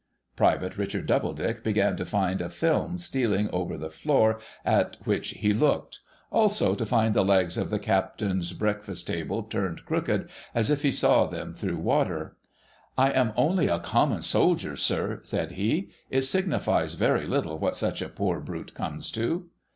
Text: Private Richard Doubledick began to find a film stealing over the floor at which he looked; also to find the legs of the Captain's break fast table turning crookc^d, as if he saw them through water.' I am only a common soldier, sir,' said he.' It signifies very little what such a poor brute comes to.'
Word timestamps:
Private 0.35 0.79
Richard 0.79 1.05
Doubledick 1.05 1.63
began 1.63 1.95
to 1.97 2.05
find 2.07 2.41
a 2.41 2.49
film 2.49 2.97
stealing 2.97 3.51
over 3.51 3.77
the 3.77 3.91
floor 3.91 4.39
at 4.65 4.97
which 5.03 5.29
he 5.35 5.53
looked; 5.53 5.99
also 6.31 6.73
to 6.73 6.87
find 6.87 7.13
the 7.13 7.23
legs 7.23 7.55
of 7.55 7.69
the 7.69 7.77
Captain's 7.77 8.51
break 8.53 8.81
fast 8.81 9.05
table 9.05 9.43
turning 9.43 9.77
crookc^d, 9.85 10.27
as 10.55 10.71
if 10.71 10.81
he 10.81 10.91
saw 10.91 11.27
them 11.27 11.53
through 11.53 11.77
water.' 11.77 12.35
I 12.97 13.11
am 13.11 13.31
only 13.35 13.67
a 13.67 13.77
common 13.79 14.23
soldier, 14.23 14.75
sir,' 14.75 15.19
said 15.21 15.51
he.' 15.51 15.91
It 16.09 16.23
signifies 16.23 16.95
very 16.95 17.27
little 17.27 17.59
what 17.59 17.75
such 17.77 18.01
a 18.01 18.09
poor 18.09 18.39
brute 18.39 18.73
comes 18.73 19.11
to.' 19.11 19.51